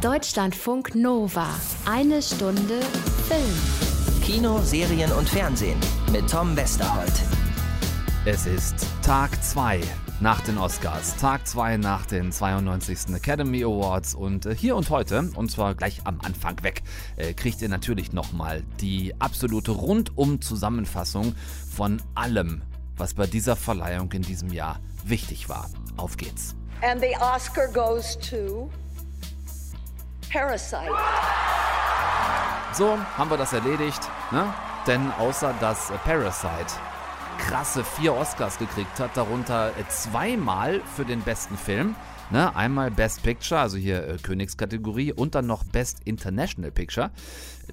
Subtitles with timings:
[0.00, 1.46] Deutschlandfunk Nova.
[1.84, 2.80] Eine Stunde
[3.28, 4.22] Film.
[4.22, 5.78] Kino, Serien und Fernsehen
[6.10, 7.12] mit Tom Westerholt.
[8.24, 9.82] Es ist Tag 2
[10.20, 13.14] nach den Oscars, Tag 2 nach den 92.
[13.14, 16.82] Academy Awards und äh, hier und heute, und zwar gleich am Anfang weg,
[17.16, 21.34] äh, kriegt ihr natürlich nochmal die absolute Rundum-Zusammenfassung
[21.70, 22.62] von allem,
[22.96, 25.68] was bei dieser Verleihung in diesem Jahr wichtig war.
[25.98, 26.54] Auf geht's.
[26.80, 28.70] And the Oscar goes to
[30.30, 30.92] Parasite.
[32.72, 34.00] So, haben wir das erledigt,
[34.30, 34.52] ne?
[34.86, 36.72] Denn außer dass Parasite
[37.38, 41.96] krasse vier Oscars gekriegt hat, darunter äh, zweimal für den besten Film.
[42.30, 47.10] Ne, einmal Best Picture, also hier äh, Königskategorie, und dann noch Best International Picture.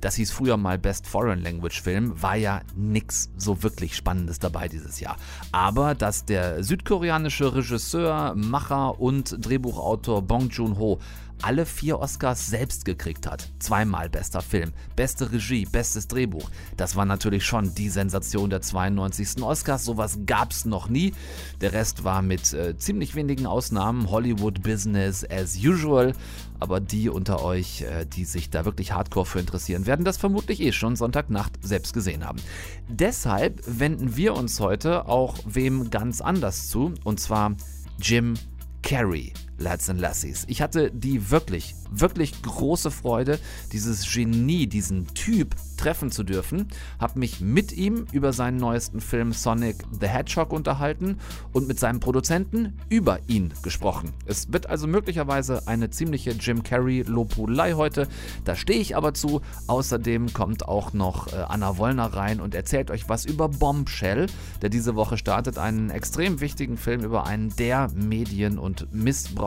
[0.01, 4.67] Das hieß früher mal Best Foreign Language Film, war ja nix so wirklich Spannendes dabei
[4.67, 5.17] dieses Jahr.
[5.51, 10.99] Aber dass der südkoreanische Regisseur, Macher und Drehbuchautor Bong Joon-ho
[11.41, 13.49] alle vier Oscars selbst gekriegt hat.
[13.59, 16.49] Zweimal bester Film, beste Regie, bestes Drehbuch.
[16.77, 19.41] Das war natürlich schon die Sensation der 92.
[19.43, 19.85] Oscars.
[19.85, 21.13] Sowas gab's noch nie.
[21.61, 26.13] Der Rest war mit äh, ziemlich wenigen Ausnahmen Hollywood Business as usual.
[26.59, 30.61] Aber die unter euch, äh, die sich da wirklich hardcore für interessieren, werden das vermutlich
[30.61, 32.39] eh schon Sonntagnacht selbst gesehen haben.
[32.87, 37.55] Deshalb wenden wir uns heute auch wem ganz anders zu, und zwar
[38.01, 38.35] Jim
[38.81, 39.33] Carrey.
[39.57, 40.45] Lads and Lassies.
[40.47, 43.39] Ich hatte die wirklich, wirklich große Freude,
[43.71, 46.67] dieses Genie, diesen Typ treffen zu dürfen,
[46.99, 51.19] habe mich mit ihm über seinen neuesten Film Sonic the Hedgehog unterhalten
[51.53, 54.13] und mit seinem Produzenten über ihn gesprochen.
[54.25, 58.07] Es wird also möglicherweise eine ziemliche Jim Carrey Lobhudelei heute,
[58.43, 59.41] da stehe ich aber zu.
[59.67, 64.25] Außerdem kommt auch noch äh, Anna Wollner rein und erzählt euch was über Bombshell,
[64.61, 68.91] der diese Woche startet, einen extrem wichtigen Film über einen der Medien- und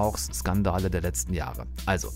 [0.01, 1.67] Missbrauchsskandale der letzten Jahre.
[1.87, 2.11] Also,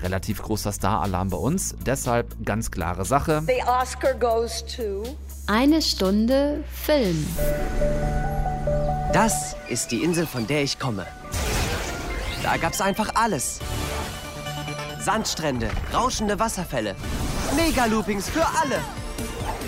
[0.00, 1.74] relativ großer Star-Alarm bei uns.
[1.84, 3.42] Deshalb ganz klare Sache.
[3.46, 5.02] The Oscar goes to
[5.46, 7.26] Eine Stunde Film.
[9.12, 11.06] Das ist die Insel, von der ich komme.
[12.42, 13.60] Da gab's einfach alles.
[15.00, 16.94] Sandstrände, rauschende Wasserfälle,
[17.56, 18.80] Mega-Loopings für alle.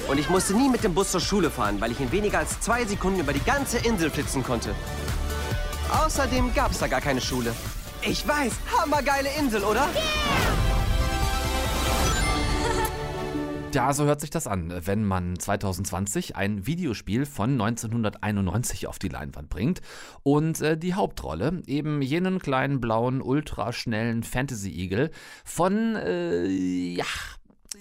[0.09, 2.61] Und ich musste nie mit dem Bus zur Schule fahren, weil ich in weniger als
[2.61, 4.75] zwei Sekunden über die ganze Insel flitzen konnte.
[5.91, 7.55] Außerdem gab's da gar keine Schule.
[8.03, 9.89] Ich weiß, hammergeile Insel, oder?
[13.75, 19.09] Ja, so hört sich das an, wenn man 2020 ein Videospiel von 1991 auf die
[19.09, 19.83] Leinwand bringt
[20.23, 25.11] und äh, die Hauptrolle, eben jenen kleinen blauen, ultraschnellen Fantasy-Igel
[25.45, 27.05] von, äh, ja,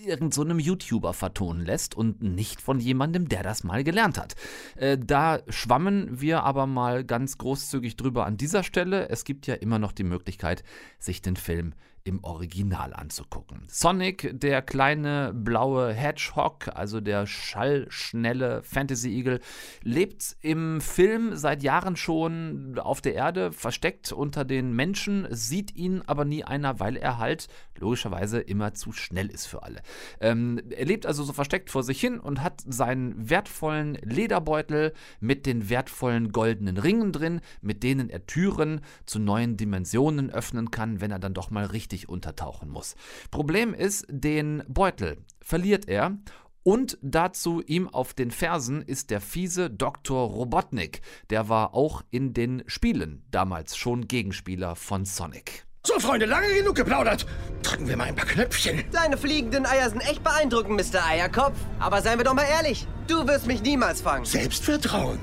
[0.06, 4.36] irgend so einem YouTuber vertonen lässt und nicht von jemandem, der das mal gelernt hat.
[4.76, 9.10] Äh, da schwammen wir aber mal ganz großzügig drüber an dieser Stelle.
[9.10, 10.64] Es gibt ja immer noch die Möglichkeit,
[11.00, 11.74] sich den Film
[12.08, 13.64] im Original anzugucken.
[13.68, 19.42] Sonic, der kleine blaue Hedgehog, also der schallschnelle Fantasy-Igel,
[19.84, 26.02] lebt im Film seit Jahren schon auf der Erde, versteckt unter den Menschen, sieht ihn
[26.08, 27.48] aber nie einer, weil er halt
[27.78, 29.82] logischerweise immer zu schnell ist für alle.
[30.20, 35.46] Ähm, er lebt also so versteckt vor sich hin und hat seinen wertvollen Lederbeutel mit
[35.46, 41.12] den wertvollen goldenen Ringen drin, mit denen er Türen zu neuen Dimensionen öffnen kann, wenn
[41.12, 42.96] er dann doch mal richtig untertauchen muss.
[43.32, 46.18] Problem ist, den Beutel verliert er
[46.64, 50.28] und dazu ihm auf den Fersen ist der fiese Dr.
[50.28, 51.02] Robotnik.
[51.30, 55.66] Der war auch in den Spielen damals schon Gegenspieler von Sonic.
[55.86, 57.26] So, Freunde, lange genug geplaudert.
[57.64, 58.84] Drücken wir mal ein paar Knöpfchen.
[58.92, 61.06] Deine fliegenden Eier sind echt beeindruckend, Mr.
[61.06, 61.56] Eierkopf.
[61.80, 64.26] Aber seien wir doch mal ehrlich, du wirst mich niemals fangen.
[64.26, 65.20] Selbstvertrauen.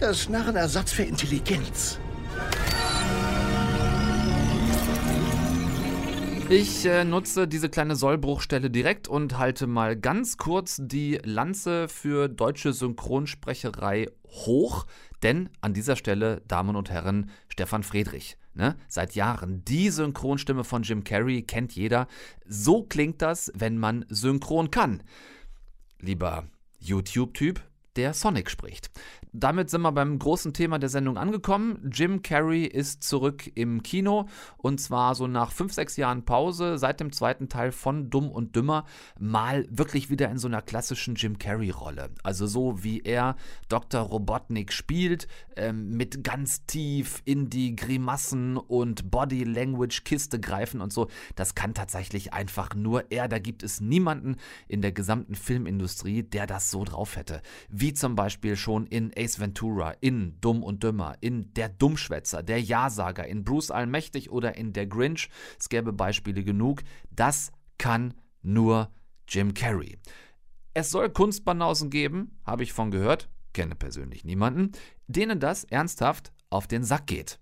[0.00, 1.98] Das Narrenersatz für Intelligenz.
[6.50, 12.26] Ich äh, nutze diese kleine Sollbruchstelle direkt und halte mal ganz kurz die Lanze für
[12.26, 14.86] deutsche Synchronsprecherei hoch,
[15.22, 18.38] denn an dieser Stelle, Damen und Herren, Stefan Friedrich.
[18.54, 18.78] Ne?
[18.88, 19.62] Seit Jahren.
[19.66, 22.08] Die Synchronstimme von Jim Carrey kennt jeder.
[22.46, 25.02] So klingt das, wenn man synchron kann.
[26.00, 26.48] Lieber
[26.80, 27.60] YouTube-Typ,
[27.98, 28.90] der Sonic spricht.
[29.32, 31.90] Damit sind wir beim großen Thema der Sendung angekommen.
[31.92, 37.00] Jim Carrey ist zurück im Kino und zwar so nach fünf, sechs Jahren Pause seit
[37.00, 38.84] dem zweiten Teil von Dumm und Dümmer
[39.18, 42.10] mal wirklich wieder in so einer klassischen Jim Carrey-Rolle.
[42.22, 43.36] Also so wie er
[43.68, 44.00] Dr.
[44.00, 50.92] Robotnik spielt, ähm, mit ganz tief in die Grimassen und Body Language Kiste greifen und
[50.92, 51.08] so.
[51.34, 53.26] Das kann tatsächlich einfach nur er.
[53.28, 54.36] Da gibt es niemanden
[54.68, 57.42] in der gesamten Filmindustrie, der das so drauf hätte.
[57.68, 62.42] Wie wie zum Beispiel schon in Ace Ventura, in Dumm und Dümmer, in Der Dummschwätzer,
[62.42, 65.30] Der Ja-Sager, in Bruce Allmächtig oder in Der Grinch.
[65.58, 66.82] Es gäbe Beispiele genug.
[67.10, 68.12] Das kann
[68.42, 68.90] nur
[69.26, 69.96] Jim Carrey.
[70.74, 74.72] Es soll Kunstbanausen geben, habe ich von gehört, kenne persönlich niemanden,
[75.06, 77.40] denen das ernsthaft auf den Sack geht.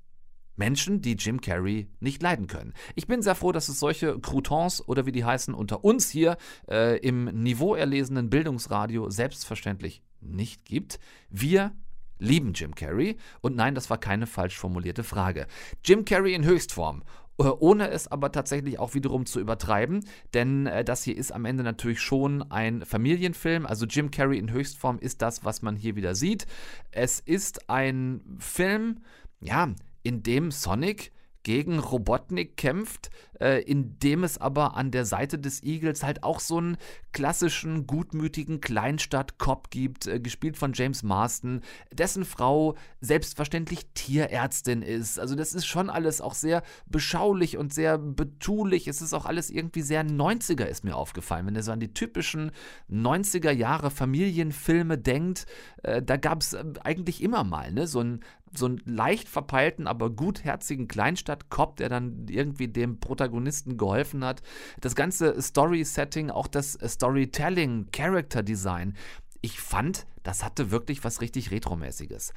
[0.55, 2.73] Menschen, die Jim Carrey nicht leiden können.
[2.95, 6.37] Ich bin sehr froh, dass es solche Croutons oder wie die heißen unter uns hier
[6.71, 10.99] äh, im niveauerlesenen Bildungsradio selbstverständlich nicht gibt.
[11.31, 11.73] Wir
[12.19, 15.47] lieben Jim Carrey und nein, das war keine falsch formulierte Frage.
[15.85, 17.03] Jim Carrey in Höchstform
[17.39, 21.45] äh, ohne es aber tatsächlich auch wiederum zu übertreiben, denn äh, das hier ist am
[21.45, 25.97] Ende natürlich schon ein Familienfilm, also Jim Carrey in Höchstform ist das, was man hier
[25.97, 26.47] wieder sieht.
[26.93, 29.01] Es ist ein Film,
[29.41, 29.69] ja,
[30.03, 31.13] in dem Sonic
[31.47, 33.09] gegen Robotnik kämpft,
[33.39, 36.77] äh, indem es aber an der Seite des Eagles halt auch so einen
[37.13, 41.61] klassischen, gutmütigen Kleinstadt-Cop gibt, äh, gespielt von James Marston,
[41.93, 45.21] dessen Frau selbstverständlich Tierärztin ist.
[45.21, 48.89] Also das ist schon alles auch sehr beschaulich und sehr betulich.
[48.89, 51.47] Es ist auch alles irgendwie sehr 90er, ist mir aufgefallen.
[51.47, 52.51] Wenn ihr so an die typischen
[52.91, 55.47] 90er Jahre Familienfilme denkt,
[55.85, 57.87] äh, da gab es äh, eigentlich immer mal ne?
[57.87, 58.25] so ein
[58.59, 64.43] so einen leicht verpeilten, aber gutherzigen Kleinstadt-Cop, der dann irgendwie dem Protagonisten geholfen hat.
[64.81, 68.95] Das ganze Story-Setting, auch das Storytelling, Character-Design.
[69.41, 72.33] Ich fand, das hatte wirklich was richtig Retromäßiges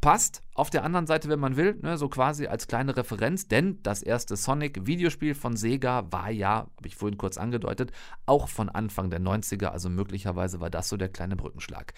[0.00, 0.42] passt.
[0.54, 4.02] Auf der anderen Seite, wenn man will, ne, so quasi als kleine Referenz, denn das
[4.02, 7.92] erste Sonic-Videospiel von Sega war ja, habe ich vorhin kurz angedeutet,
[8.24, 11.92] auch von Anfang der 90er, also möglicherweise war das so der kleine Brückenschlag.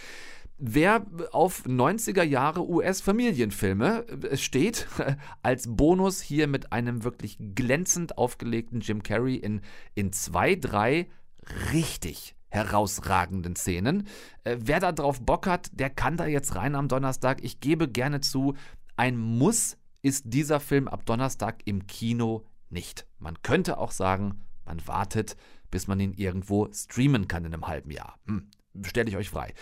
[0.60, 4.88] Wer auf 90er Jahre US-Familienfilme äh, steht,
[5.42, 9.60] als Bonus hier mit einem wirklich glänzend aufgelegten Jim Carrey in,
[9.94, 11.08] in zwei, drei
[11.72, 14.08] richtig herausragenden Szenen.
[14.42, 17.44] Äh, wer da drauf Bock hat, der kann da jetzt rein am Donnerstag.
[17.44, 18.54] Ich gebe gerne zu,
[18.96, 23.06] ein Muss ist dieser Film ab Donnerstag im Kino nicht.
[23.20, 25.36] Man könnte auch sagen, man wartet,
[25.70, 28.18] bis man ihn irgendwo streamen kann in einem halben Jahr.
[28.26, 28.50] Hm,
[28.82, 29.54] stelle ich euch frei.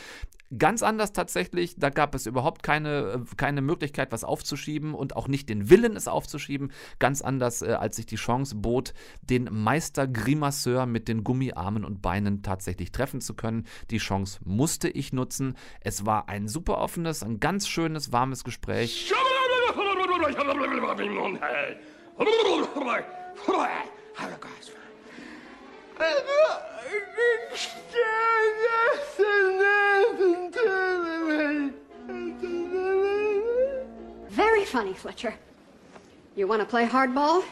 [0.56, 5.48] Ganz anders tatsächlich, da gab es überhaupt keine, keine Möglichkeit, was aufzuschieben und auch nicht
[5.48, 6.72] den Willen, es aufzuschieben.
[7.00, 12.00] Ganz anders, äh, als sich die Chance bot, den Meister Grimasseur mit den Gummiarmen und
[12.00, 13.66] Beinen tatsächlich treffen zu können.
[13.90, 15.56] Die Chance musste ich nutzen.
[15.80, 19.12] Es war ein super offenes, ein ganz schönes, warmes Gespräch.
[34.28, 35.34] Very funny, Fletcher.
[36.34, 37.44] You wanna play hardball?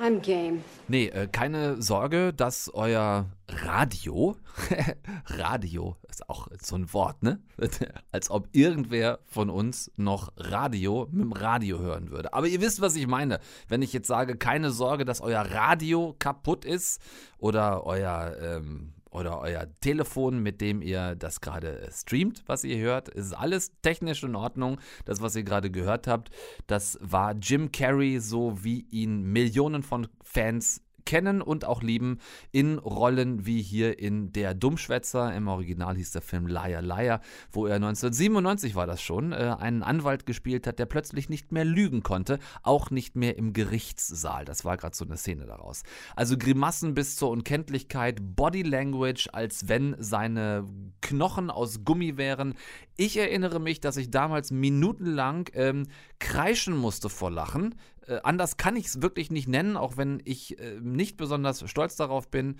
[0.00, 0.64] I'm game.
[0.88, 4.34] Nee, äh, keine Sorge, dass euer Radio,
[5.26, 7.38] Radio ist auch so ein Wort, ne?
[8.10, 12.32] Als ob irgendwer von uns noch Radio mit dem Radio hören würde.
[12.32, 13.40] Aber ihr wisst, was ich meine.
[13.68, 17.02] Wenn ich jetzt sage, keine Sorge, dass euer Radio kaputt ist
[17.38, 23.08] oder euer ähm, oder euer Telefon, mit dem ihr das gerade streamt, was ihr hört,
[23.08, 24.80] ist alles technisch in Ordnung.
[25.04, 26.30] Das, was ihr gerade gehört habt,
[26.66, 32.18] das war Jim Carrey, so wie ihn Millionen von Fans kennen und auch lieben
[32.52, 35.34] in Rollen wie hier in Der Dummschwätzer.
[35.34, 37.20] Im Original hieß der Film Liar Liar,
[37.52, 41.64] wo er 1997 war das schon, äh, einen Anwalt gespielt hat, der plötzlich nicht mehr
[41.64, 44.44] lügen konnte, auch nicht mehr im Gerichtssaal.
[44.44, 45.82] Das war gerade so eine Szene daraus.
[46.16, 50.64] Also Grimassen bis zur Unkenntlichkeit, Body Language, als wenn seine
[51.00, 52.54] Knochen aus Gummi wären.
[52.96, 55.86] Ich erinnere mich, dass ich damals minutenlang ähm,
[56.18, 57.74] kreischen musste vor Lachen.
[58.06, 61.96] Äh, anders kann ich es wirklich nicht nennen, auch wenn ich äh, nicht besonders stolz
[61.96, 62.56] darauf bin.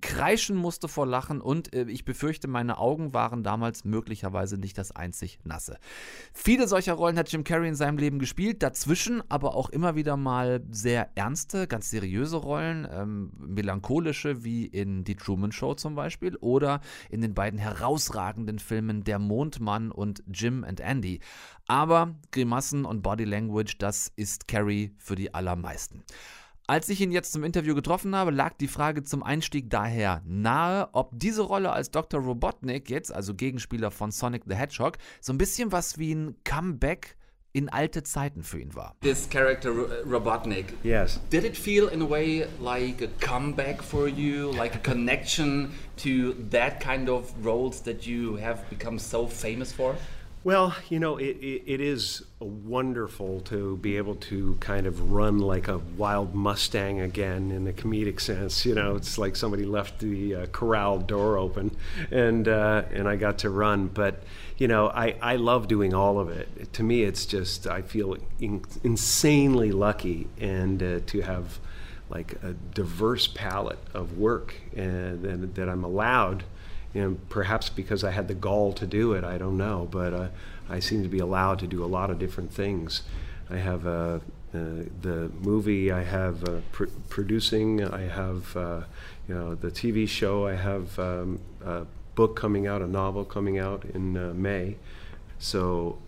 [0.00, 4.92] Kreischen musste vor Lachen und äh, ich befürchte, meine Augen waren damals möglicherweise nicht das
[4.92, 5.78] einzig nasse.
[6.32, 10.16] Viele solcher Rollen hat Jim Carrey in seinem Leben gespielt, dazwischen aber auch immer wieder
[10.16, 16.36] mal sehr ernste, ganz seriöse Rollen, ähm, melancholische wie in Die Truman Show zum Beispiel
[16.36, 21.20] oder in den beiden herausragenden Filmen Der Mondmann und Jim and Andy.
[21.66, 26.04] Aber Grimassen und Body Language, das ist Carrie für die allermeisten.
[26.66, 30.88] Als ich ihn jetzt zum Interview getroffen habe, lag die Frage zum Einstieg daher nahe,
[30.92, 32.20] ob diese Rolle als Dr.
[32.20, 37.16] Robotnik jetzt, also Gegenspieler von Sonic the Hedgehog, so ein bisschen was wie ein Comeback
[37.52, 38.94] in alte Zeiten für ihn war.
[39.00, 39.72] This character
[40.08, 40.74] Robotnik.
[40.84, 41.18] Yes.
[41.30, 46.34] Did it feel in a way like a comeback for you, like a connection to
[46.52, 49.96] that kind of roles that you have become so famous for?
[50.42, 55.38] Well, you know, it, it, it is wonderful to be able to kind of run
[55.38, 58.64] like a wild Mustang again in the comedic sense.
[58.64, 61.76] You know, it's like somebody left the uh, corral door open,
[62.10, 63.88] and uh, and I got to run.
[63.88, 64.22] But
[64.56, 66.72] you know, I, I love doing all of it.
[66.72, 71.58] To me, it's just I feel in, insanely lucky and uh, to have
[72.08, 76.44] like a diverse palette of work and, and that I'm allowed
[76.94, 79.88] and perhaps because I had the gall to do it, I don't know.
[79.90, 80.28] But uh,
[80.68, 83.02] I seem to be allowed to do a lot of different things.
[83.48, 84.20] I have uh,
[84.52, 87.84] uh, the movie I have uh, pr- producing.
[87.84, 88.82] I have uh,
[89.28, 90.46] you know the TV show.
[90.46, 94.76] I have um, a book coming out, a novel coming out in uh, May.
[95.38, 95.98] So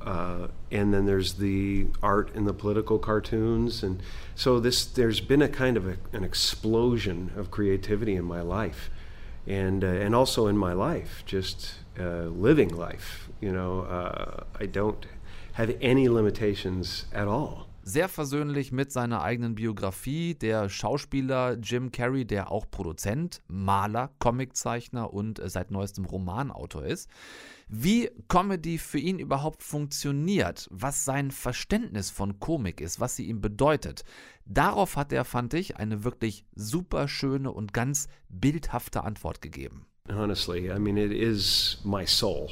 [0.70, 4.02] and then there's the art and the political cartoons, and
[4.34, 8.90] so this there's been a kind of a, an explosion of creativity in my life
[9.46, 13.28] and uh, and also in my life, just uh, living life.
[13.40, 15.04] You know, uh, I don't
[15.54, 17.66] have any limitations at all.
[17.84, 20.36] Sehr versöhnlich mit seiner eigenen Biografie.
[20.36, 27.10] Der Schauspieler Jim Carrey, der auch Produzent, Maler, Comiczeichner und äh, seit neuestem Romanautor ist.
[27.68, 33.40] Wie Comedy für ihn überhaupt funktioniert, was sein Verständnis von Komik ist, was sie ihm
[33.40, 34.04] bedeutet,
[34.44, 39.86] darauf hat er, fand ich, eine wirklich super schöne und ganz bildhafte Antwort gegeben.
[40.08, 42.48] Honestly, I mean, it is my soul.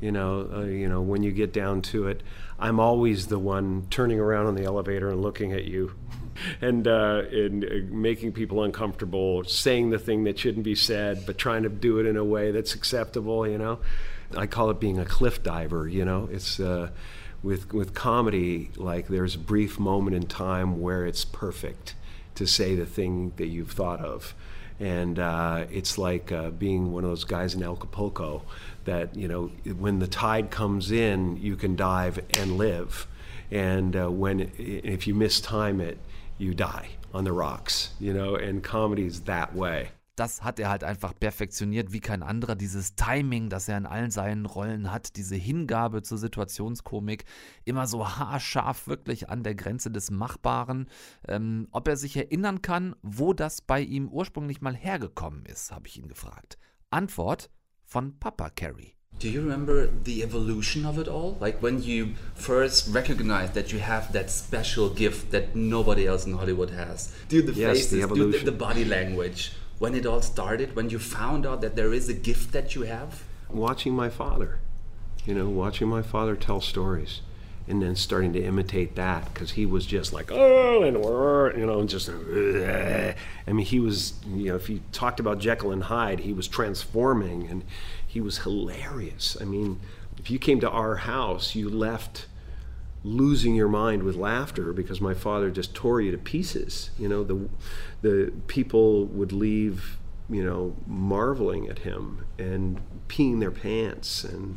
[0.00, 2.22] You know, uh, you know, when you get down to it,
[2.58, 5.92] I'm always the one turning around on the elevator and looking at you,
[6.60, 11.38] and uh, and uh, making people uncomfortable, saying the thing that shouldn't be said, but
[11.38, 13.46] trying to do it in a way that's acceptable.
[13.46, 13.78] You know.
[14.36, 15.88] I call it being a cliff diver.
[15.88, 16.90] You know, it's uh,
[17.42, 21.94] with with comedy like there's a brief moment in time where it's perfect
[22.34, 24.34] to say the thing that you've thought of,
[24.78, 28.42] and uh, it's like being one of those guys in Acapulco
[28.88, 33.06] that you know when the tide comes in, you can dive and live,
[33.50, 35.98] and uh, when if you mistime it,
[36.38, 37.90] you die on the rocks.
[38.00, 39.90] You know, and comedy's that way.
[40.18, 42.56] das hat er halt einfach perfektioniert wie kein anderer.
[42.56, 47.24] Dieses Timing, das er in allen seinen Rollen hat, diese Hingabe zur Situationskomik,
[47.64, 50.88] immer so haarscharf wirklich an der Grenze des Machbaren.
[51.26, 55.86] Ähm, ob er sich erinnern kann, wo das bei ihm ursprünglich mal hergekommen ist, habe
[55.86, 56.58] ich ihn gefragt.
[56.90, 57.50] Antwort
[57.88, 58.94] von Papa Carey.
[59.18, 61.36] Do you remember the evolution of it all?
[61.40, 66.34] Like when you first recognized that you have that special gift that nobody else in
[66.34, 67.12] Hollywood has?
[67.28, 69.52] Do the yes, faces, the do the, the body language.
[69.78, 72.82] when it all started, when you found out that there is a gift that you
[72.82, 73.24] have?
[73.48, 74.60] Watching my father,
[75.24, 77.22] you know, watching my father tell stories
[77.68, 80.96] and then starting to imitate that because he was just like, oh, and
[81.58, 83.12] you know, just, uh,
[83.46, 86.48] I mean, he was, you know, if you talked about Jekyll and Hyde, he was
[86.48, 87.64] transforming and
[88.06, 89.36] he was hilarious.
[89.40, 89.80] I mean,
[90.18, 92.26] if you came to our house, you left
[93.04, 96.90] losing your mind with laughter because my father just tore you to pieces.
[96.98, 97.48] You know, the
[98.02, 99.98] the people would leave,
[100.28, 104.56] you know, marveling at him and peeing their pants and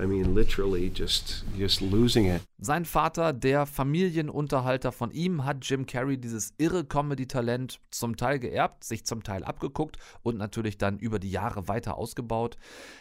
[0.00, 2.42] I mean, literally just, just losing it.
[2.58, 8.84] Sein Vater, der Familienunterhalter von ihm, hat Jim Carrey dieses irre Comedy-Talent zum Teil geerbt,
[8.84, 12.58] sich zum Teil abgeguckt und natürlich dann über die Jahre weiter ausgebaut.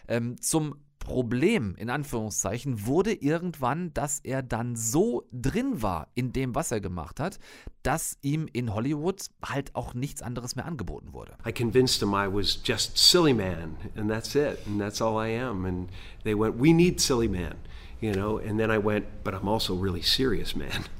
[0.07, 6.55] Ähm, zum Problem, in Anführungszeichen, wurde irgendwann, dass er dann so drin war in dem,
[6.55, 7.39] was er gemacht hat,
[7.83, 11.37] dass ihm in Hollywood halt auch nichts anderes mehr angeboten wurde.
[11.47, 15.29] I convinced him I was just silly man and that's it and that's all I
[15.29, 15.89] am and
[16.23, 17.55] they went we need silly man,
[18.01, 20.85] you know, and then I went but I'm also really serious man.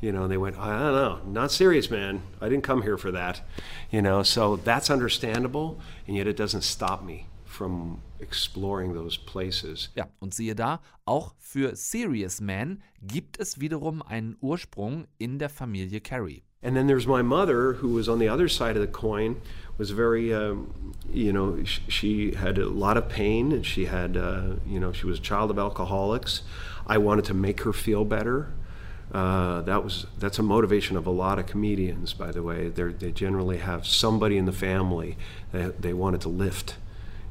[0.00, 2.22] You know, and they went, I don't know, not serious, man.
[2.40, 3.40] I didn't come here for that.
[3.90, 7.26] You know, so that's understandable, and yet it doesn't stop me
[7.58, 9.90] from exploring those places.
[9.96, 15.48] Ja, und siehe da, auch für Serious Man gibt es wiederum einen Ursprung in der
[15.48, 16.42] Familie Carey.
[16.62, 19.36] And then there's my mother, who was on the other side of the coin,
[19.76, 24.16] was very, um, you know, sh she had a lot of pain, and she had,
[24.16, 26.42] uh, you know, she was a child of alcoholics.
[26.86, 28.52] I wanted to make her feel better.
[29.12, 32.68] Uh, that was that's a motivation of a lot of comedians, by the way.
[32.68, 35.16] They're, they generally have somebody in the family
[35.52, 36.76] that they wanted to lift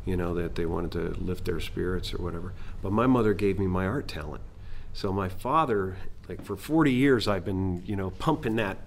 [0.08, 2.54] you know, that they wanted to lift their spirits or whatever.
[2.82, 4.44] But my mother gave me my art talent.
[4.94, 5.98] So my father,
[6.28, 8.78] like for 40 years, I've been, you know, pumping that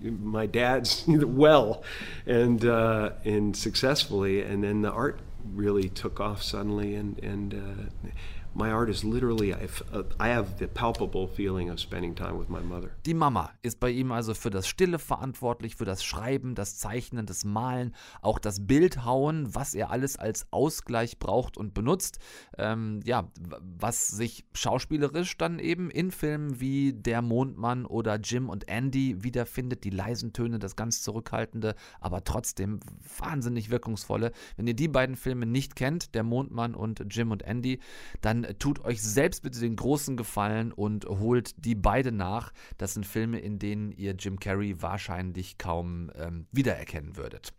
[0.00, 1.82] my dad's well,
[2.24, 5.18] and uh, and successfully, and then the art
[5.54, 8.08] really took off suddenly, and and uh,
[8.58, 9.58] My art is literally, uh,
[10.18, 12.88] I have the palpable feeling of spending time with my mother.
[13.04, 17.26] Die Mama ist bei ihm also für das Stille verantwortlich, für das Schreiben, das Zeichnen,
[17.26, 22.18] das Malen, auch das Bildhauen, was er alles als Ausgleich braucht und benutzt.
[22.56, 28.70] Ähm, ja, was sich schauspielerisch dann eben in Filmen wie Der Mondmann oder Jim und
[28.70, 29.84] Andy wiederfindet.
[29.84, 32.80] Die leisen Töne, das ganz zurückhaltende, aber trotzdem
[33.18, 34.32] wahnsinnig wirkungsvolle.
[34.56, 37.80] Wenn ihr die beiden Filme nicht kennt, Der Mondmann und Jim und Andy,
[38.22, 42.52] dann tut euch selbst bitte den großen Gefallen und holt die beide nach.
[42.78, 47.52] Das sind Filme, in denen ihr Jim Carrey wahrscheinlich kaum ähm, wiedererkennen würdet.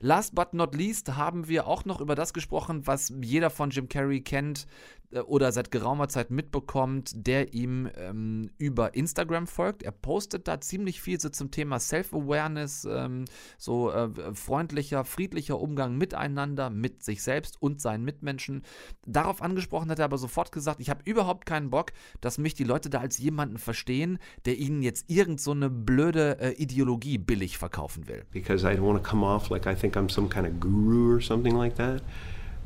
[0.00, 3.88] Last but not least haben wir auch noch über das gesprochen, was jeder von Jim
[3.88, 4.66] Carrey kennt,
[5.12, 9.82] äh, oder seit geraumer Zeit mitbekommt, der ihm ähm, über Instagram folgt.
[9.82, 13.24] Er postet da ziemlich viel so zum Thema Self-Awareness, ähm,
[13.58, 18.62] so äh, freundlicher, friedlicher Umgang miteinander, mit sich selbst und seinen Mitmenschen.
[19.06, 22.64] Darauf angesprochen hat er aber sofort gesagt, ich habe überhaupt keinen Bock, dass mich die
[22.64, 27.58] Leute da als jemanden verstehen, der ihnen jetzt irgend so eine blöde äh, Ideologie billig
[27.58, 28.24] verkaufen will.
[28.32, 31.14] Because I don't want to come off like I think I'm some kind of guru
[31.14, 32.02] or something like that.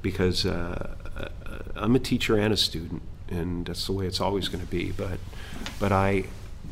[0.01, 0.95] Because uh,
[1.75, 4.93] I'm a teacher and a student, and that's the way it's always going to be.
[4.93, 5.19] But,
[5.81, 6.27] but I,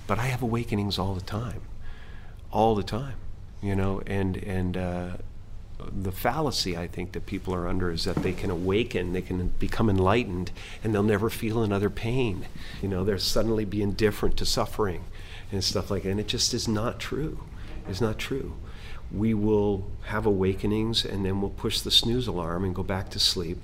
[0.07, 1.63] but I have awakenings all the time,
[2.53, 3.17] all the time,
[3.61, 4.03] you know.
[4.07, 5.17] And and uh,
[5.79, 9.49] the fallacy I think that people are under is that they can awaken, they can
[9.59, 10.51] become enlightened,
[10.83, 12.47] and they'll never feel another pain.
[12.81, 15.05] You know, they'll suddenly be indifferent to suffering
[15.51, 16.11] and stuff like that.
[16.11, 17.45] And it just is not true.
[17.89, 18.55] It's not true.
[19.13, 23.19] We will have awakenings, and then we'll push the snooze alarm and go back to
[23.19, 23.63] sleep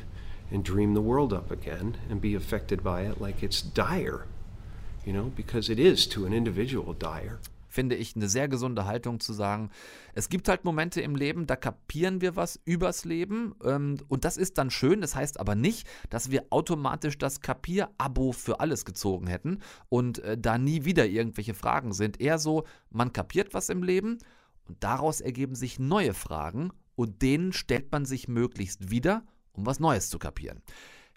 [0.50, 4.26] and dream the world up again and be affected by it like it's dire,
[5.04, 7.38] you know, because it is to an individual dire.
[7.70, 9.70] Finde ich eine sehr gesunde Haltung zu sagen,
[10.12, 14.36] es gibt halt Momente im Leben, da kapieren wir was übers Leben ähm, und das
[14.36, 15.00] ist dann schön.
[15.00, 20.36] Das heißt aber nicht, dass wir automatisch das Kapier-Abo für alles gezogen hätten und äh,
[20.36, 22.20] da nie wieder irgendwelche Fragen sind.
[22.20, 24.18] Eher so, man kapiert was im Leben
[24.66, 29.22] und daraus ergeben sich neue Fragen und denen stellt man sich möglichst wieder
[29.52, 30.62] um was Neues zu kapieren.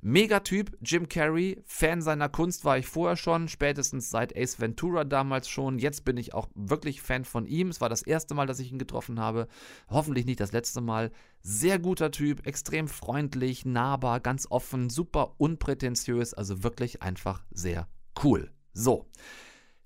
[0.05, 5.47] Megatyp Jim Carrey, Fan seiner Kunst war ich vorher schon, spätestens seit Ace Ventura damals
[5.47, 5.79] schon.
[5.79, 7.69] Jetzt bin ich auch wirklich Fan von ihm.
[7.69, 9.47] Es war das erste Mal, dass ich ihn getroffen habe.
[9.87, 11.09] Hoffentlich nicht das letzte Mal.
[11.39, 17.87] Sehr guter Typ, extrem freundlich, nahbar, ganz offen, super unprätentiös, also wirklich einfach sehr
[18.21, 18.51] cool.
[18.73, 19.07] So.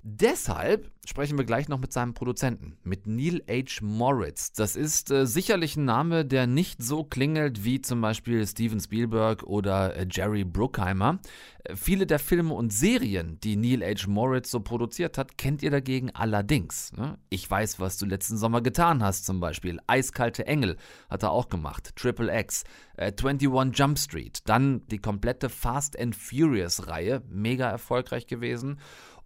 [0.10, 3.82] Deshalb sprechen wir gleich noch mit seinem Produzenten, mit Neil H.
[3.82, 4.54] Moritz.
[4.54, 9.44] Das ist äh, sicherlich ein Name, der nicht so klingelt wie zum Beispiel Steven Spielberg
[9.44, 11.20] oder äh, Jerry Bruckheimer.
[11.66, 14.08] Äh, viele der Filme und Serien, die Neil H.
[14.08, 16.94] Moritz so produziert hat, kennt ihr dagegen allerdings.
[16.94, 17.18] Ne?
[17.28, 19.82] Ich weiß, was du letzten Sommer getan hast, zum Beispiel.
[19.88, 20.78] Eiskalte Engel
[21.10, 21.98] hat er auch gemacht.
[21.98, 22.64] Triple X,
[22.96, 28.80] 21 äh, Jump Street, dann die komplette Fast and Furious Reihe, mega erfolgreich gewesen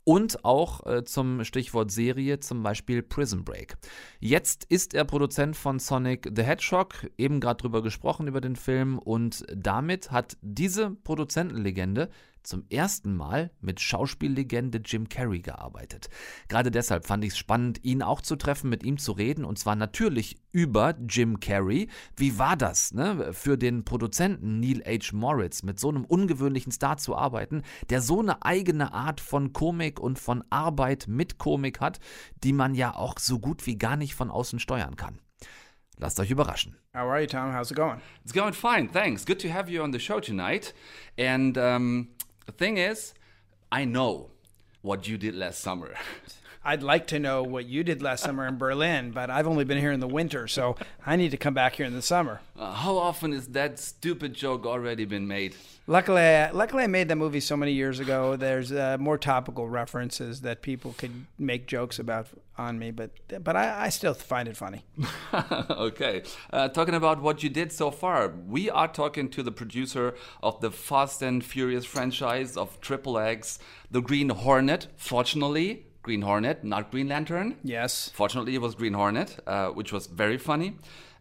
[0.03, 3.75] und auch äh, zum Stichwort Serie, zum Beispiel Prison Break.
[4.19, 8.97] Jetzt ist er Produzent von Sonic the Hedgehog, eben gerade drüber gesprochen über den Film
[8.97, 12.09] und damit hat diese Produzentenlegende
[12.43, 16.09] zum ersten Mal mit Schauspiellegende Jim Carrey gearbeitet.
[16.47, 19.59] Gerade deshalb fand ich es spannend, ihn auch zu treffen, mit ihm zu reden und
[19.59, 21.89] zwar natürlich über Jim Carrey.
[22.15, 25.15] Wie war das ne, für den Produzenten Neil H.
[25.15, 29.99] Moritz, mit so einem ungewöhnlichen Star zu arbeiten, der so eine eigene Art von Komik
[29.99, 31.99] und von Arbeit mit Komik hat,
[32.43, 35.19] die man ja auch so gut wie gar nicht von außen steuern kann.
[36.01, 36.75] Lasst euch überraschen.
[36.95, 37.53] How are you, Tom?
[37.53, 38.01] How's it going?
[38.23, 39.23] It's going fine, thanks.
[39.23, 40.73] Good to have you on the show tonight.
[41.15, 42.09] And um,
[42.45, 43.13] The thing is,
[43.71, 44.31] I know
[44.81, 45.95] what you did last summer.
[46.63, 49.79] I'd like to know what you did last summer in Berlin, but I've only been
[49.79, 52.41] here in the winter, so I need to come back here in the summer.
[52.55, 55.55] Uh, how often is that stupid joke already been made?
[55.87, 58.35] Luckily, I, luckily I made that movie so many years ago.
[58.35, 62.27] There's uh, more topical references that people could make jokes about
[62.59, 63.09] on me, but
[63.43, 64.85] but I, I still find it funny.
[65.71, 66.21] okay,
[66.53, 70.61] uh, talking about what you did so far, we are talking to the producer of
[70.61, 73.57] the Fast and Furious franchise of Triple X,
[73.89, 74.87] the Green Hornet.
[74.95, 77.57] Fortunately, Green Hornet, not Green Lantern.
[77.63, 78.09] Yes.
[78.13, 80.77] Fortunately, it was Green Hornet, uh, which was very funny.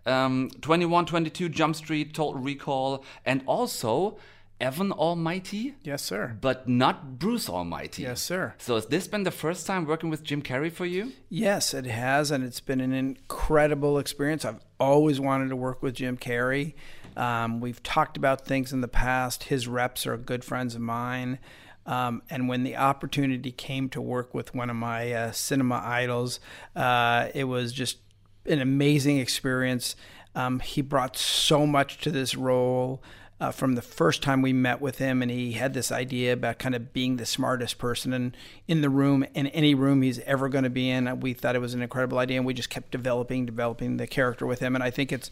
[0.07, 4.17] Um, 21, 22, Jump Street, Total Recall, and also
[4.61, 5.75] Evan Almighty.
[5.83, 6.37] Yes, sir.
[6.41, 8.03] But not Bruce Almighty.
[8.03, 8.55] Yes, sir.
[8.59, 11.13] So has this been the first time working with Jim Carrey for you?
[11.29, 14.45] Yes, it has, and it's been an incredible experience.
[14.45, 16.75] I've always wanted to work with Jim Carrey.
[17.17, 19.45] Um, we've talked about things in the past.
[19.45, 21.39] His reps are good friends of mine.
[21.87, 26.41] Um, and when the opportunity came to work with one of my uh, cinema idols,
[26.77, 27.99] uh, it was just
[28.47, 29.97] an amazing experience.
[30.35, 33.03] Um, he brought so much to this role.
[33.41, 36.59] uh, from the first time we met with him, and he had this idea about
[36.59, 38.35] kind of being the smartest person in,
[38.69, 41.21] in the room, in any room he's ever going to be in.
[41.21, 44.47] We thought it was an incredible idea, and we just kept developing, developing the character
[44.47, 44.75] with him.
[44.75, 45.31] And I think it's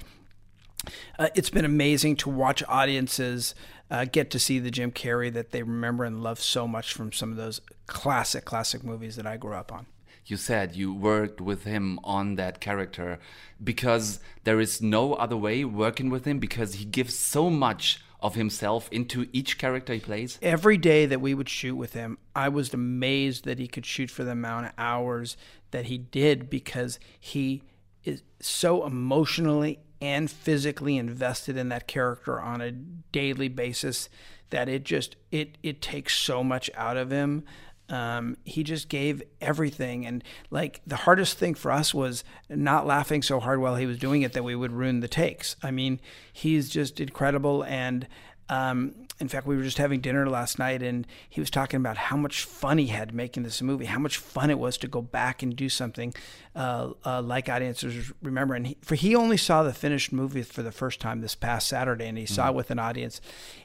[1.18, 3.54] uh, it's been amazing to watch audiences
[3.90, 7.12] uh, get to see the Jim Carrey that they remember and love so much from
[7.12, 9.86] some of those classic, classic movies that I grew up on.
[10.26, 13.18] You said you worked with him on that character
[13.64, 18.34] because there is no other way working with him because he gives so much of
[18.34, 20.38] himself into each character he plays?
[20.42, 24.10] Every day that we would shoot with him, I was amazed that he could shoot
[24.10, 25.36] for the amount of hours
[25.70, 27.62] that he did because he
[28.04, 34.08] is so emotionally and physically invested in that character on a daily basis
[34.50, 37.44] that it just it it takes so much out of him.
[37.90, 40.04] Um, he just gave everything.
[40.04, 43.98] And like the hardest thing for us was not laughing so hard while he was
[43.98, 45.56] doing it that we would ruin the takes.
[45.62, 46.00] I mean
[46.32, 47.64] he's just incredible.
[47.64, 48.06] And
[48.48, 51.96] um, in fact, we were just having dinner last night, and he was talking about
[51.96, 55.02] how much fun he had making this movie, how much fun it was to go
[55.02, 56.14] back and do something
[56.54, 58.54] uh, uh, like audiences remember.
[58.54, 61.68] And he, for he only saw the finished movie for the first time this past
[61.68, 62.34] Saturday, and he mm-hmm.
[62.34, 63.20] saw it with an audience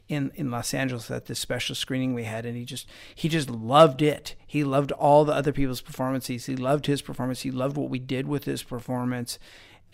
[0.10, 3.50] in in Los Angeles at this special screening we had, and he just he just
[3.50, 4.36] loved it.
[4.46, 6.48] He loved all the other people's performances.
[6.48, 7.42] He loved his performance.
[7.42, 9.38] He loved what we did with his performance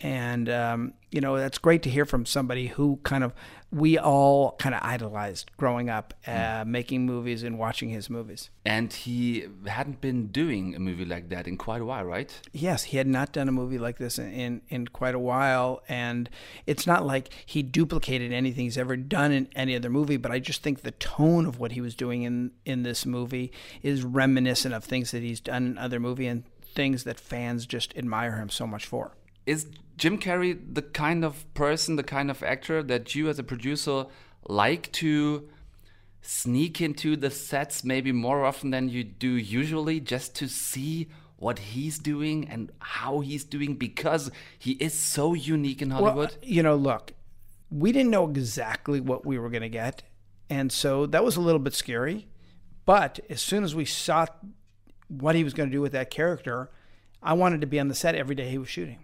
[0.00, 3.34] and um, you know that's great to hear from somebody who kind of
[3.72, 6.66] we all kind of idolized growing up uh, mm.
[6.66, 8.50] making movies and watching his movies.
[8.64, 12.40] And he hadn't been doing a movie like that in quite a while right?
[12.52, 15.82] Yes he had not done a movie like this in in, in quite a while.
[15.88, 16.28] And
[16.66, 20.38] it's not like he duplicated anything he's ever done in any other movie but i
[20.38, 24.74] just think the tone of what he was doing in in this movie is reminiscent
[24.74, 28.48] of things that he's done in other movie and things that fans just admire him
[28.48, 29.12] so much for
[29.46, 33.42] is Jim Carrey the kind of person, the kind of actor that you as a
[33.42, 34.06] producer
[34.48, 35.48] like to
[36.22, 41.58] sneak into the sets maybe more often than you do usually just to see what
[41.58, 46.30] he's doing and how he's doing because he is so unique in Hollywood?
[46.30, 47.12] Well, you know, look,
[47.70, 50.02] we didn't know exactly what we were going to get.
[50.50, 52.26] And so that was a little bit scary.
[52.84, 54.26] But as soon as we saw
[55.08, 56.70] what he was going to do with that character,
[57.22, 58.98] I wanted to be on the set every day he was shooting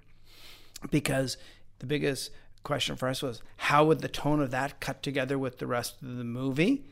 [0.91, 1.37] because
[1.79, 2.31] the biggest
[2.63, 6.03] question for us was how would the tone of that cut together with the rest
[6.03, 6.85] of the movie?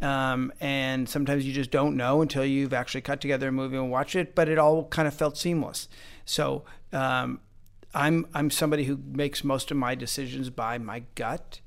[0.00, 3.90] Um, and sometimes you just don't know until you've actually cut together a movie and
[3.90, 4.34] watch it.
[4.34, 5.88] But it all kind of felt seamless.
[6.24, 7.40] So um,
[7.94, 11.60] I'm I'm somebody who makes most of my decisions by my gut,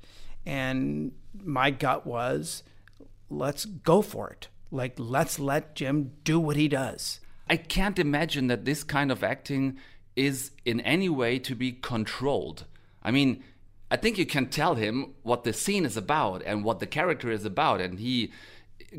[0.46, 2.62] and my gut was,
[3.28, 4.48] let's go for it.
[4.70, 7.20] Like let's let Jim do what he does.
[7.48, 9.78] I can't imagine that this kind of acting
[10.16, 12.64] is in any way to be controlled.
[13.02, 13.42] I mean,
[13.90, 17.30] I think you can tell him what the scene is about and what the character
[17.30, 18.32] is about, and he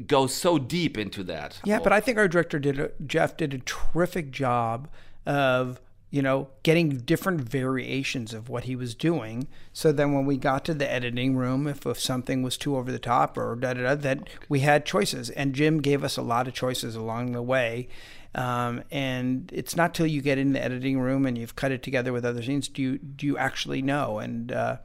[0.06, 1.60] goes so deep into that.
[1.64, 4.88] Yeah, but I think our director did a, Jeff did a terrific job
[5.26, 5.80] of
[6.12, 9.48] you know getting different variations of what he was doing.
[9.72, 12.92] So then when we got to the editing room, if, if something was too over
[12.92, 16.22] the top or da da da, that we had choices, and Jim gave us a
[16.22, 17.88] lot of choices along the way.
[18.36, 21.84] Um, and it's not till you get in the editing room and you've cut it
[21.84, 24.20] together with other scenes do you do you actually know.
[24.20, 24.78] And uh,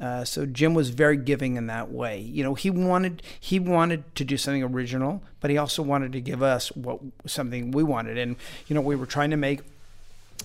[0.00, 2.20] uh, so Jim was very giving in that way.
[2.20, 6.20] You know, he wanted he wanted to do something original, but he also wanted to
[6.20, 8.18] give us what something we wanted.
[8.18, 9.60] And you know, we were trying to make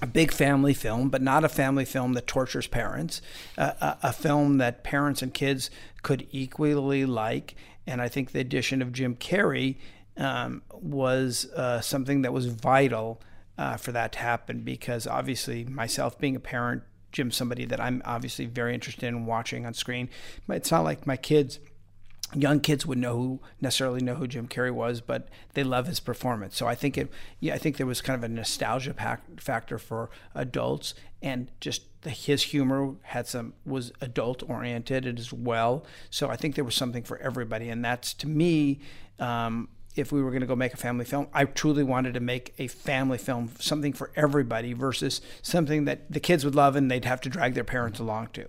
[0.01, 3.21] a big family film, but not a family film that tortures parents,
[3.57, 5.69] uh, a, a, film that parents and kids
[6.03, 7.55] could equally like.
[7.85, 9.75] And I think the addition of Jim Carrey
[10.19, 13.21] um, was uh, something that was vital
[13.57, 18.01] uh, for that to happen because obviously myself being a parent Jim, somebody that I'm
[18.05, 20.09] obviously very interested in watching on screen.
[20.47, 21.59] But it's not like my kids,
[22.35, 25.99] young kids would know who necessarily know who Jim Carrey was, but they love his
[25.99, 26.55] performance.
[26.55, 28.93] So I think it, yeah, I think there was kind of a nostalgia
[29.37, 35.83] factor for adults, and just the, his humor had some was adult oriented as well.
[36.09, 38.79] So I think there was something for everybody, and that's to me.
[39.19, 42.19] Um, if we were going to go make a family film, I truly wanted to
[42.19, 46.89] make a family film, something for everybody versus something that the kids would love and
[46.89, 48.45] they'd have to drag their parents along to.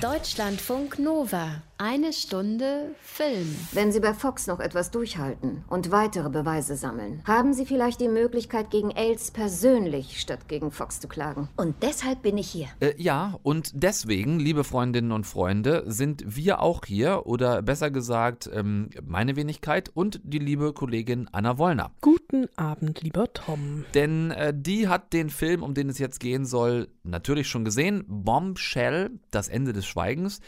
[0.00, 1.62] Deutschlandfunk Nova.
[1.78, 3.54] Eine Stunde Film.
[3.72, 8.08] Wenn Sie bei Fox noch etwas durchhalten und weitere Beweise sammeln, haben Sie vielleicht die
[8.08, 11.50] Möglichkeit, gegen Ailes persönlich statt gegen Fox zu klagen.
[11.54, 12.68] Und deshalb bin ich hier.
[12.80, 18.48] Äh, ja, und deswegen, liebe Freundinnen und Freunde, sind wir auch hier, oder besser gesagt,
[18.50, 21.90] ähm, meine Wenigkeit und die liebe Kollegin Anna Wollner.
[22.00, 23.84] Guten Abend, lieber Tom.
[23.92, 28.02] Denn äh, die hat den Film, um den es jetzt gehen soll, natürlich schon gesehen.
[28.08, 30.40] Bombshell, das Ende des Schweigens.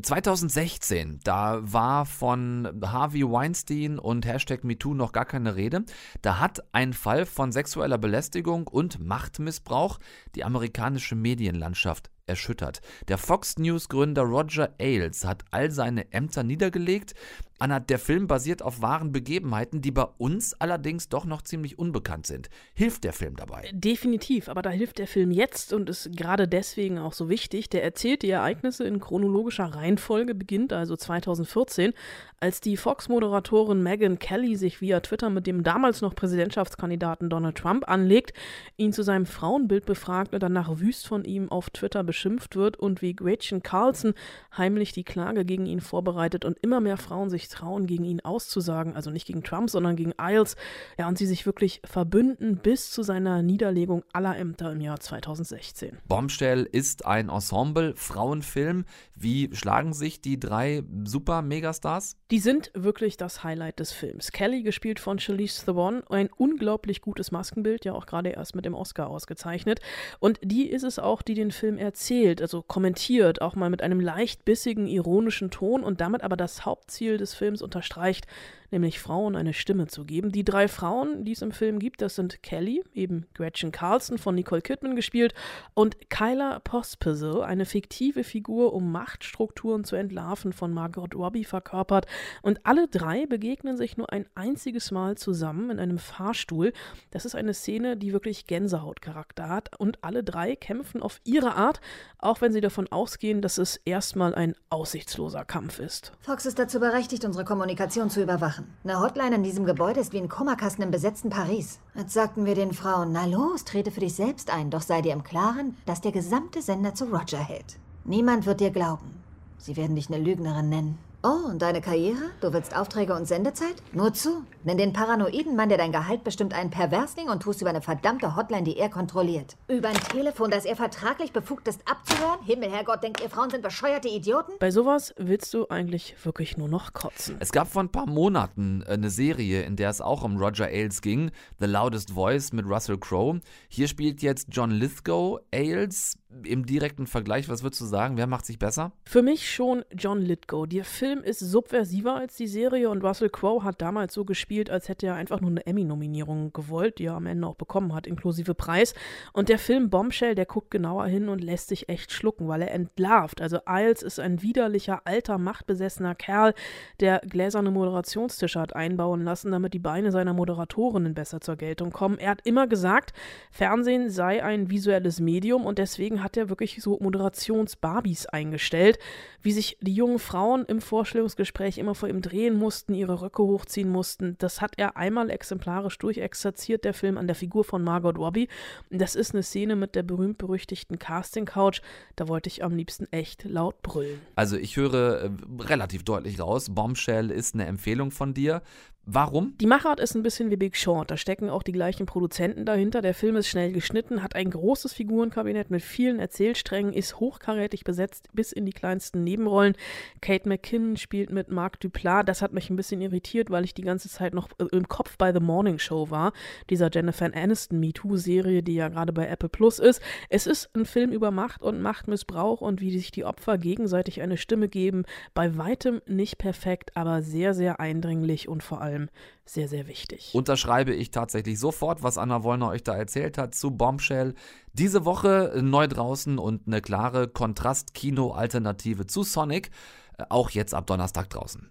[0.00, 5.84] 2016, da war von Harvey Weinstein und Hashtag MeToo noch gar keine Rede.
[6.22, 9.98] Da hat ein Fall von sexueller Belästigung und Machtmissbrauch
[10.34, 12.80] die amerikanische Medienlandschaft erschüttert.
[13.08, 17.14] Der Fox News Gründer Roger Ailes hat all seine Ämter niedergelegt.
[17.60, 22.26] Anna, der Film basiert auf wahren Begebenheiten, die bei uns allerdings doch noch ziemlich unbekannt
[22.26, 22.50] sind.
[22.74, 23.70] Hilft der Film dabei?
[23.72, 27.70] Definitiv, aber da hilft der Film jetzt und ist gerade deswegen auch so wichtig.
[27.70, 31.92] Der erzählt die Ereignisse in chronologischer Reihenfolge, beginnt also 2014,
[32.40, 37.88] als die Fox-Moderatorin Megyn Kelly sich via Twitter mit dem damals noch Präsidentschaftskandidaten Donald Trump
[37.88, 38.32] anlegt,
[38.76, 43.02] ihn zu seinem Frauenbild befragt und danach wüst von ihm auf Twitter beschimpft wird und
[43.02, 44.14] wie Gretchen Carlson
[44.56, 48.94] heimlich die Klage gegen ihn vorbereitet und immer mehr Frauen sich trauen, gegen ihn auszusagen,
[48.94, 50.54] also nicht gegen Trump, sondern gegen Isles,
[50.96, 55.98] ja, und sie sich wirklich verbünden bis zu seiner Niederlegung aller Ämter im Jahr 2016.
[56.06, 58.84] Bombshell ist ein Ensemble-Frauenfilm.
[59.16, 62.16] Wie schlagen sich die drei Super-Megastars?
[62.30, 64.30] Die sind wirklich das Highlight des Films.
[64.30, 68.74] Kelly, gespielt von Charlize Theron, ein unglaublich gutes Maskenbild, ja auch gerade erst mit dem
[68.74, 69.80] Oscar ausgezeichnet.
[70.20, 72.03] Und die ist es auch, die den Film erzählt,
[72.40, 77.18] also kommentiert, auch mal mit einem leicht bissigen, ironischen Ton und damit aber das Hauptziel
[77.18, 78.26] des Films unterstreicht,
[78.70, 80.32] nämlich Frauen eine Stimme zu geben.
[80.32, 84.34] Die drei Frauen, die es im Film gibt, das sind Kelly, eben Gretchen Carlson von
[84.34, 85.34] Nicole Kidman gespielt,
[85.74, 92.06] und Kyla Pospisil, eine fiktive Figur, um Machtstrukturen zu entlarven, von Margot Robbie verkörpert.
[92.42, 96.72] Und alle drei begegnen sich nur ein einziges Mal zusammen in einem Fahrstuhl.
[97.10, 99.78] Das ist eine Szene, die wirklich Gänsehautcharakter hat.
[99.78, 101.80] Und alle drei kämpfen auf ihre Art,
[102.18, 106.12] auch wenn sie davon ausgehen, dass es erstmal ein aussichtsloser Kampf ist.
[106.20, 108.63] Fox ist dazu berechtigt, unsere Kommunikation zu überwachen.
[108.84, 111.78] Eine Hotline in diesem Gebäude ist wie ein Kummerkasten im besetzten Paris.
[111.94, 115.12] Jetzt sagten wir den Frauen, na los, trete für dich selbst ein, doch sei dir
[115.12, 117.78] im Klaren, dass der gesamte Sender zu Roger hält.
[118.04, 119.22] Niemand wird dir glauben.
[119.58, 120.98] Sie werden dich eine Lügnerin nennen.
[121.26, 122.32] Oh, und deine Karriere?
[122.42, 123.76] Du willst Aufträge und Sendezeit?
[123.94, 124.44] Nur zu.
[124.62, 128.36] Nenn den paranoiden Mann, der dein Gehalt bestimmt einen Perversling und tust über eine verdammte
[128.36, 129.56] Hotline, die er kontrolliert.
[129.66, 132.44] Über ein Telefon, das er vertraglich befugt ist abzuhören?
[132.44, 134.52] Himmel, Herrgott, denkt ihr Frauen sind bescheuerte Idioten?
[134.58, 137.36] Bei sowas willst du eigentlich wirklich nur noch kotzen.
[137.40, 141.00] Es gab vor ein paar Monaten eine Serie, in der es auch um Roger Ailes
[141.00, 143.40] ging, The Loudest Voice mit Russell Crowe.
[143.68, 148.16] Hier spielt jetzt John Lithgow Ailes im direkten Vergleich, was würdest du sagen?
[148.16, 148.92] Wer macht sich besser?
[149.04, 150.66] Für mich schon John Lithgow.
[150.66, 154.88] Der Film ist subversiver als die Serie und Russell Crowe hat damals so gespielt, als
[154.88, 158.54] hätte er einfach nur eine Emmy-Nominierung gewollt, die er am Ende auch bekommen hat, inklusive
[158.54, 158.94] Preis.
[159.32, 162.72] Und der Film Bombshell, der guckt genauer hin und lässt sich echt schlucken, weil er
[162.72, 163.40] entlarvt.
[163.40, 166.54] Also Isles ist ein widerlicher, alter, machtbesessener Kerl,
[167.00, 172.18] der gläserne Moderationstische hat einbauen lassen, damit die Beine seiner Moderatorinnen besser zur Geltung kommen.
[172.18, 173.12] Er hat immer gesagt,
[173.50, 178.98] Fernsehen sei ein visuelles Medium und deswegen hat er wirklich so Moderations-Barbies eingestellt,
[179.42, 183.90] wie sich die jungen Frauen im Vorstellungsgespräch immer vor ihm drehen mussten, ihre Röcke hochziehen
[183.90, 184.36] mussten.
[184.38, 188.48] Das hat er einmal exemplarisch durchexerziert, der Film an der Figur von Margot Robbie.
[188.90, 191.80] Das ist eine Szene mit der berühmt-berüchtigten Casting-Couch.
[192.16, 194.20] Da wollte ich am liebsten echt laut brüllen.
[194.34, 198.62] Also ich höre äh, relativ deutlich raus, Bombshell ist eine Empfehlung von dir.
[199.06, 199.54] Warum?
[199.60, 201.10] Die Machart ist ein bisschen wie Big Short.
[201.10, 203.02] Da stecken auch die gleichen Produzenten dahinter.
[203.02, 208.28] Der Film ist schnell geschnitten, hat ein großes Figurenkabinett mit vielen Erzählsträngen, ist hochkarätig besetzt
[208.32, 209.74] bis in die kleinsten Nebenrollen.
[210.22, 212.30] Kate McKinnon spielt mit Mark Duplat.
[212.30, 215.18] Das hat mich ein bisschen irritiert, weil ich die ganze Zeit noch äh, im Kopf
[215.18, 216.32] bei The Morning Show war,
[216.70, 220.00] dieser Jennifer Aniston MeToo-Serie, die ja gerade bei Apple Plus ist.
[220.30, 224.38] Es ist ein Film über Macht und Machtmissbrauch und wie sich die Opfer gegenseitig eine
[224.38, 225.04] Stimme geben.
[225.34, 229.10] Bei weitem nicht perfekt, aber sehr, sehr eindringlich und vor allem allem
[229.44, 230.30] sehr, sehr wichtig.
[230.34, 234.34] Unterschreibe ich tatsächlich sofort, was Anna Wollner euch da erzählt hat zu Bombshell.
[234.72, 239.70] Diese Woche neu draußen und eine klare Kontrast-Kino-Alternative zu Sonic.
[240.18, 241.70] Äh, auch jetzt ab Donnerstag draußen.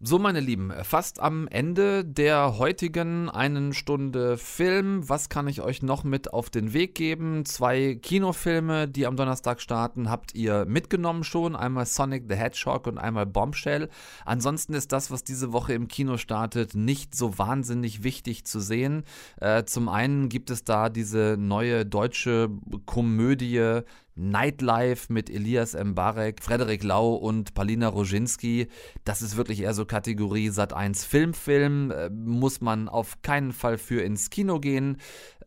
[0.00, 5.08] So, meine Lieben, fast am Ende der heutigen einen Stunde Film.
[5.08, 7.44] Was kann ich euch noch mit auf den Weg geben?
[7.44, 11.56] Zwei Kinofilme, die am Donnerstag starten, habt ihr mitgenommen schon.
[11.56, 13.88] Einmal Sonic the Hedgehog und einmal Bombshell.
[14.24, 19.02] Ansonsten ist das, was diese Woche im Kino startet, nicht so wahnsinnig wichtig zu sehen.
[19.40, 22.50] Äh, zum einen gibt es da diese neue deutsche
[22.86, 23.82] Komödie
[24.18, 28.66] Nightlife mit Elias Mbarek, Frederik Lau und Palina Roginski.
[29.04, 31.92] Das ist wirklich eher so Kategorie Sat1 Filmfilm.
[31.92, 34.98] Äh, muss man auf keinen Fall für ins Kino gehen.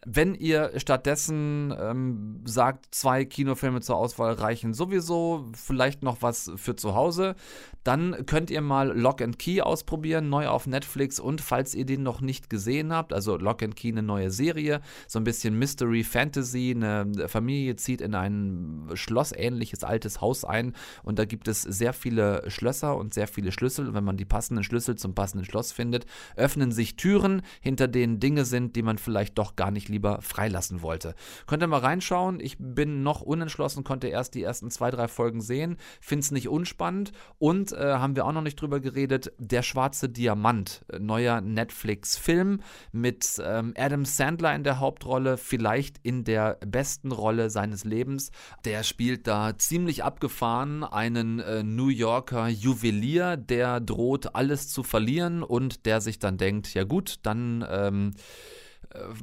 [0.03, 6.75] Wenn ihr stattdessen ähm, sagt, zwei Kinofilme zur Auswahl reichen sowieso, vielleicht noch was für
[6.75, 7.35] zu Hause,
[7.83, 11.19] dann könnt ihr mal Lock and Key ausprobieren, neu auf Netflix.
[11.19, 14.81] Und falls ihr den noch nicht gesehen habt, also Lock and Key eine neue Serie,
[15.07, 20.73] so ein bisschen Mystery Fantasy, eine Familie zieht in ein schlossähnliches altes Haus ein.
[21.03, 23.87] Und da gibt es sehr viele Schlösser und sehr viele Schlüssel.
[23.87, 28.19] Und wenn man die passenden Schlüssel zum passenden Schloss findet, öffnen sich Türen, hinter denen
[28.19, 31.15] Dinge sind, die man vielleicht doch gar nicht lieber freilassen wollte.
[31.47, 35.41] Könnt ihr mal reinschauen, ich bin noch unentschlossen, konnte erst die ersten zwei, drei Folgen
[35.41, 39.63] sehen, finde es nicht unspannend und äh, haben wir auch noch nicht drüber geredet, Der
[39.63, 46.57] schwarze Diamant, äh, neuer Netflix-Film mit ähm, Adam Sandler in der Hauptrolle, vielleicht in der
[46.65, 48.31] besten Rolle seines Lebens.
[48.65, 55.43] Der spielt da ziemlich abgefahren einen äh, New Yorker Juwelier, der droht alles zu verlieren
[55.43, 58.13] und der sich dann denkt, ja gut, dann ähm,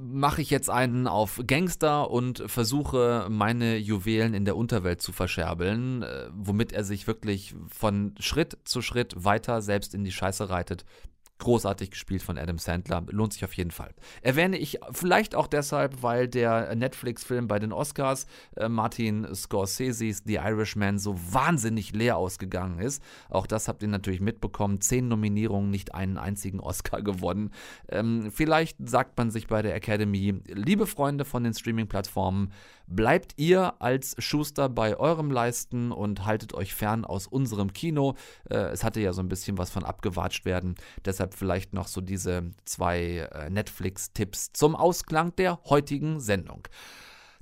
[0.01, 6.03] mache ich jetzt einen auf Gangster und versuche meine Juwelen in der Unterwelt zu verscherbeln,
[6.03, 10.85] äh, womit er sich wirklich von Schritt zu Schritt weiter selbst in die Scheiße reitet.
[11.38, 13.05] Großartig gespielt von Adam Sandler.
[13.11, 13.94] Lohnt sich auf jeden Fall.
[14.22, 20.35] Erwähne ich vielleicht auch deshalb, weil der Netflix-Film bei den Oscars äh, Martin Scorsese's The
[20.35, 23.03] Irishman so wahnsinnig leer ausgegangen ist.
[23.31, 24.81] Auch das habt ihr natürlich mitbekommen.
[24.81, 27.53] Zehn Nominierungen, nicht einen einzigen Oscar gewonnen.
[27.88, 32.53] Ähm, vielleicht sagt man sich bei der Academy, liebe Freunde von den Streaming-Plattformen,
[32.88, 38.14] bleibt ihr als Schuster bei eurem Leisten und haltet euch fern aus unserem Kino.
[38.51, 40.74] Äh, es hatte ja so ein bisschen was von abgewatscht werden.
[41.05, 46.67] Deshalb deshalb vielleicht noch so diese zwei äh, Netflix-Tipps zum Ausklang der heutigen Sendung.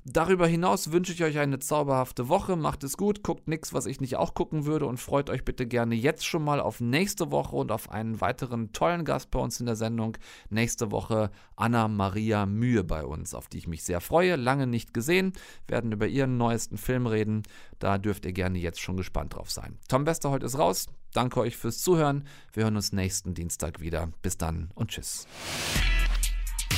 [0.09, 2.55] Darüber hinaus wünsche ich euch eine zauberhafte Woche.
[2.55, 5.67] Macht es gut, guckt nichts, was ich nicht auch gucken würde und freut euch bitte
[5.67, 9.59] gerne jetzt schon mal auf nächste Woche und auf einen weiteren tollen Gast bei uns
[9.59, 10.17] in der Sendung.
[10.49, 14.37] Nächste Woche Anna Maria Mühe bei uns, auf die ich mich sehr freue.
[14.37, 15.33] Lange nicht gesehen,
[15.67, 17.43] werden über ihren neuesten Film reden.
[17.77, 19.77] Da dürft ihr gerne jetzt schon gespannt drauf sein.
[19.89, 20.85] Tom Bester heute ist raus.
[21.11, 22.23] Danke euch fürs Zuhören.
[22.53, 24.09] Wir hören uns nächsten Dienstag wieder.
[24.21, 25.27] Bis dann und tschüss.